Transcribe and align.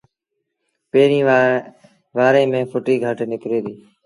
پيريݩ 0.89 1.27
وآري 2.17 2.43
ميݩ 2.51 2.69
ڦُٽيٚ 2.71 3.01
گھٽ 3.03 3.17
نڪري 3.31 3.59
ديٚ 3.65 3.79